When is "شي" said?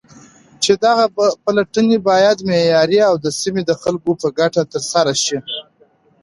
5.23-5.37